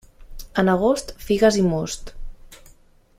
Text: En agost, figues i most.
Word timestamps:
En 0.61 0.71
agost, 0.75 1.13
figues 1.27 1.59
i 1.65 1.69
most. 1.75 2.11